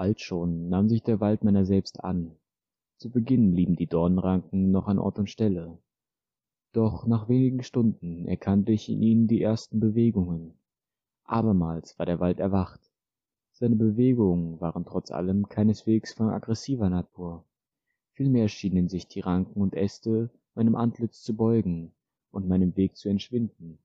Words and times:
Bald 0.00 0.22
schon 0.22 0.70
nahm 0.70 0.88
sich 0.88 1.02
der 1.02 1.20
Wald 1.20 1.44
meiner 1.44 1.66
selbst 1.66 2.02
an. 2.02 2.34
Zu 2.96 3.10
Beginn 3.10 3.52
blieben 3.52 3.76
die 3.76 3.86
Dornenranken 3.86 4.70
noch 4.70 4.88
an 4.88 4.98
Ort 4.98 5.18
und 5.18 5.28
Stelle. 5.28 5.76
Doch 6.72 7.06
nach 7.06 7.28
wenigen 7.28 7.62
Stunden 7.62 8.26
erkannte 8.26 8.72
ich 8.72 8.88
in 8.88 9.02
ihnen 9.02 9.28
die 9.28 9.42
ersten 9.42 9.78
Bewegungen. 9.78 10.54
Abermals 11.24 11.98
war 11.98 12.06
der 12.06 12.18
Wald 12.18 12.40
erwacht. 12.40 12.80
Seine 13.52 13.76
Bewegungen 13.76 14.58
waren 14.58 14.86
trotz 14.86 15.10
allem 15.10 15.50
keineswegs 15.50 16.14
von 16.14 16.30
aggressiver 16.30 16.88
Natur. 16.88 17.44
Vielmehr 18.14 18.48
schienen 18.48 18.88
sich 18.88 19.06
die 19.06 19.20
Ranken 19.20 19.60
und 19.60 19.74
Äste 19.74 20.30
meinem 20.54 20.76
Antlitz 20.76 21.22
zu 21.22 21.36
beugen 21.36 21.92
und 22.30 22.48
meinem 22.48 22.74
Weg 22.74 22.96
zu 22.96 23.10
entschwinden. 23.10 23.78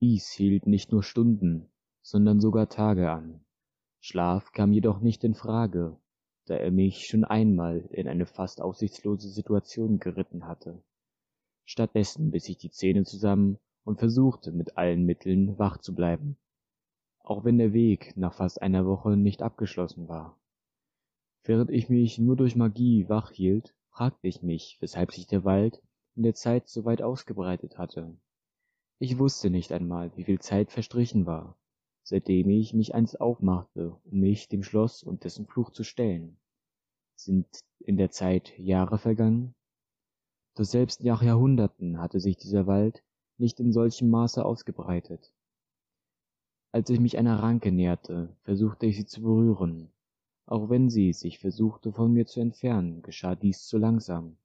Dies 0.00 0.30
hielt 0.30 0.68
nicht 0.68 0.92
nur 0.92 1.02
Stunden, 1.02 1.66
sondern 2.02 2.40
sogar 2.40 2.68
Tage 2.68 3.10
an. 3.10 3.40
Schlaf 4.00 4.52
kam 4.52 4.72
jedoch 4.72 5.00
nicht 5.00 5.24
in 5.24 5.34
Frage, 5.34 5.96
da 6.46 6.54
er 6.56 6.70
mich 6.70 7.06
schon 7.06 7.24
einmal 7.24 7.80
in 7.90 8.08
eine 8.08 8.26
fast 8.26 8.60
aussichtslose 8.60 9.28
Situation 9.28 9.98
geritten 9.98 10.46
hatte. 10.46 10.82
Stattdessen 11.64 12.30
biss 12.30 12.48
ich 12.48 12.58
die 12.58 12.70
Zähne 12.70 13.04
zusammen 13.04 13.58
und 13.84 13.98
versuchte 13.98 14.52
mit 14.52 14.78
allen 14.78 15.04
Mitteln 15.04 15.58
wach 15.58 15.78
zu 15.78 15.94
bleiben, 15.94 16.38
auch 17.20 17.44
wenn 17.44 17.58
der 17.58 17.72
Weg 17.72 18.16
nach 18.16 18.34
fast 18.34 18.62
einer 18.62 18.86
Woche 18.86 19.16
nicht 19.16 19.42
abgeschlossen 19.42 20.08
war. 20.08 20.38
Während 21.44 21.70
ich 21.70 21.88
mich 21.88 22.18
nur 22.18 22.36
durch 22.36 22.56
Magie 22.56 23.08
wach 23.08 23.32
hielt, 23.32 23.74
fragte 23.90 24.28
ich 24.28 24.42
mich, 24.42 24.78
weshalb 24.80 25.12
sich 25.12 25.26
der 25.26 25.44
Wald 25.44 25.82
in 26.14 26.22
der 26.22 26.34
Zeit 26.34 26.68
so 26.68 26.84
weit 26.84 27.02
ausgebreitet 27.02 27.78
hatte. 27.78 28.16
Ich 28.98 29.18
wusste 29.18 29.50
nicht 29.50 29.72
einmal, 29.72 30.16
wie 30.16 30.24
viel 30.24 30.38
Zeit 30.38 30.72
verstrichen 30.72 31.26
war, 31.26 31.56
seitdem 32.08 32.48
ich 32.48 32.72
mich 32.72 32.94
einst 32.94 33.20
aufmachte, 33.20 33.94
um 34.04 34.20
mich 34.20 34.48
dem 34.48 34.62
Schloss 34.62 35.02
und 35.02 35.24
dessen 35.24 35.46
Fluch 35.46 35.70
zu 35.70 35.84
stellen. 35.84 36.38
Sind 37.16 37.46
in 37.80 37.98
der 37.98 38.10
Zeit 38.10 38.58
Jahre 38.58 38.96
vergangen? 38.96 39.54
Doch 40.54 40.64
selbst 40.64 41.04
nach 41.04 41.22
Jahrhunderten 41.22 42.00
hatte 42.00 42.18
sich 42.18 42.38
dieser 42.38 42.66
Wald 42.66 43.04
nicht 43.36 43.60
in 43.60 43.72
solchem 43.72 44.08
Maße 44.08 44.42
ausgebreitet. 44.42 45.34
Als 46.72 46.88
ich 46.88 46.98
mich 46.98 47.18
einer 47.18 47.42
Ranke 47.42 47.72
näherte, 47.72 48.34
versuchte 48.42 48.86
ich 48.86 48.96
sie 48.96 49.06
zu 49.06 49.20
berühren. 49.20 49.92
Auch 50.46 50.70
wenn 50.70 50.88
sie 50.88 51.12
sich 51.12 51.38
versuchte 51.38 51.92
von 51.92 52.14
mir 52.14 52.24
zu 52.24 52.40
entfernen, 52.40 53.02
geschah 53.02 53.34
dies 53.34 53.66
zu 53.66 53.76
langsam. 53.76 54.38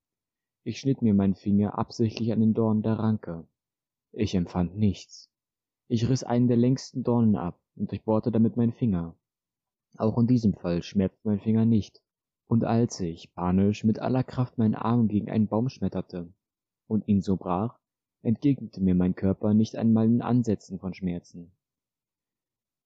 Ich 0.65 0.81
schnitt 0.81 1.01
mir 1.01 1.13
meinen 1.13 1.35
Finger 1.35 1.77
absichtlich 1.77 2.33
an 2.33 2.41
den 2.41 2.53
Dorn 2.53 2.81
der 2.81 2.99
Ranke. 2.99 3.47
Ich 4.11 4.35
empfand 4.35 4.75
nichts. 4.75 5.32
Ich 5.93 6.09
riss 6.09 6.23
einen 6.23 6.47
der 6.47 6.57
längsten 6.57 7.03
Dornen 7.03 7.35
ab 7.35 7.61
und 7.75 7.91
durchbohrte 7.91 8.31
damit 8.31 8.57
meinen 8.57 8.73
Finger. 8.73 9.15
Auch 9.95 10.17
in 10.17 10.25
diesem 10.25 10.55
Fall 10.55 10.81
schmerzte 10.81 11.19
mein 11.23 11.39
Finger 11.39 11.65
nicht 11.65 12.01
und 12.47 12.63
als 12.63 12.99
ich 12.99 13.31
panisch 13.35 13.83
mit 13.83 13.99
aller 13.99 14.23
Kraft 14.23 14.57
meinen 14.57 14.73
Arm 14.73 15.07
gegen 15.07 15.29
einen 15.29 15.47
Baum 15.47 15.69
schmetterte 15.69 16.33
und 16.87 17.07
ihn 17.07 17.21
so 17.21 17.37
brach, 17.37 17.77
entgegnete 18.23 18.81
mir 18.81 18.95
mein 18.95 19.13
Körper 19.13 19.53
nicht 19.53 19.75
einmal 19.75 20.07
in 20.07 20.23
Ansätzen 20.23 20.79
von 20.79 20.95
Schmerzen. 20.95 21.51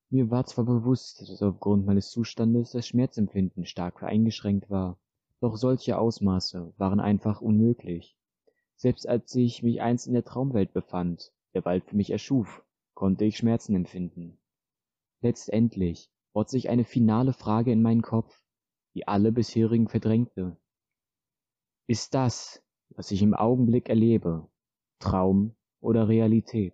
Mir 0.10 0.30
war 0.30 0.46
zwar 0.46 0.66
bewusst, 0.66 1.22
dass 1.22 1.42
aufgrund 1.42 1.86
meines 1.86 2.10
Zustandes 2.10 2.72
das 2.72 2.90
Schmerzempfinden 2.90 3.64
stark 3.64 4.04
eingeschränkt 4.04 4.70
war, 4.70 5.00
doch 5.40 5.56
solche 5.56 5.98
Ausmaße 5.98 6.74
waren 6.76 7.00
einfach 7.00 7.40
unmöglich. 7.40 8.18
Selbst 8.76 9.08
als 9.08 9.34
ich 9.34 9.64
mich 9.64 9.80
einst 9.80 10.08
in 10.08 10.14
der 10.14 10.26
Traumwelt 10.26 10.74
befand, 10.74 11.32
der 11.54 11.62
bald 11.62 11.86
für 11.86 11.96
mich 11.96 12.10
erschuf, 12.10 12.66
konnte 12.98 13.26
ich 13.26 13.38
Schmerzen 13.38 13.76
empfinden. 13.76 14.40
Letztendlich 15.22 16.10
bohrt 16.34 16.50
sich 16.50 16.68
eine 16.68 16.84
finale 16.84 17.32
Frage 17.32 17.72
in 17.72 17.84
meinen 17.84 18.02
Kopf, 18.02 18.42
die 18.96 19.08
alle 19.08 19.32
bisherigen 19.32 19.88
verdrängte. 19.88 20.58
Ist 21.86 22.16
das, 22.16 22.66
was 22.90 23.12
ich 23.12 23.22
im 23.22 23.36
Augenblick 23.36 23.90
erlebe, 23.90 24.50
Traum 24.98 25.56
oder 25.80 26.08
Realität? 26.08 26.74